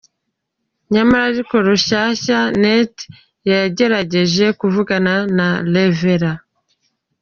[0.93, 2.95] Nyamara ariko Rushyashya.net
[3.49, 5.99] yagerageje kuvugana na Rev.